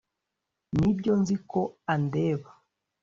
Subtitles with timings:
[0.77, 1.61] nibyo, nzi ko
[1.93, 2.47] andeba